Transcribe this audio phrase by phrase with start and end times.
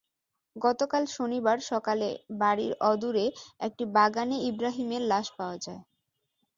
[0.55, 2.09] গতকাল শনিবার সকালে
[2.41, 3.25] বাড়ির অদূরে
[3.59, 5.81] একটি বাগানে ইব্রাহিমের লাশ পাওয়া যায়।